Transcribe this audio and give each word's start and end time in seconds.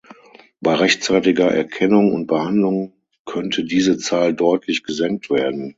Bei 0.61 0.73
rechtzeitiger 0.73 1.51
Erkennung 1.51 2.11
und 2.15 2.25
Behandlung 2.25 2.93
könnte 3.23 3.63
diese 3.63 3.99
Zahl 3.99 4.33
deutlich 4.33 4.81
gesenkt 4.83 5.29
werden. 5.29 5.69